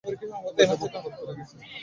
তোমার 0.03 0.77
জামাকাপড় 0.79 1.15
পুড়ে 1.17 1.33
গেছে। 1.37 1.55